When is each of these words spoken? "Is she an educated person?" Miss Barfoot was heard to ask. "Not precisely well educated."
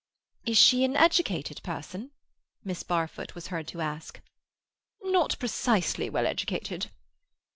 "Is 0.47 0.57
she 0.57 0.83
an 0.83 0.95
educated 0.95 1.61
person?" 1.61 2.09
Miss 2.63 2.81
Barfoot 2.81 3.35
was 3.35 3.49
heard 3.49 3.67
to 3.67 3.81
ask. 3.81 4.19
"Not 5.03 5.37
precisely 5.37 6.09
well 6.09 6.25
educated." 6.25 6.89